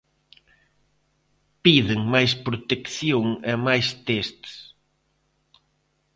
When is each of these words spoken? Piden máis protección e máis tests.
Piden 1.63 2.01
máis 2.13 2.31
protección 2.45 3.25
e 3.51 3.53
máis 3.65 3.87
tests. 4.07 4.51